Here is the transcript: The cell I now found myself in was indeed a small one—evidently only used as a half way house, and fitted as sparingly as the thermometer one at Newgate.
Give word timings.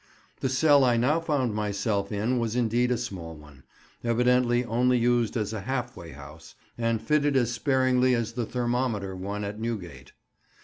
The 0.39 0.49
cell 0.49 0.83
I 0.83 0.97
now 0.97 1.19
found 1.19 1.53
myself 1.53 2.11
in 2.11 2.39
was 2.39 2.55
indeed 2.55 2.89
a 2.89 2.97
small 2.97 3.35
one—evidently 3.35 4.65
only 4.65 4.97
used 4.97 5.37
as 5.37 5.53
a 5.53 5.61
half 5.61 5.95
way 5.95 6.13
house, 6.13 6.55
and 6.75 6.99
fitted 6.99 7.35
as 7.35 7.51
sparingly 7.51 8.15
as 8.15 8.31
the 8.33 8.47
thermometer 8.47 9.15
one 9.15 9.43
at 9.43 9.59
Newgate. 9.59 10.13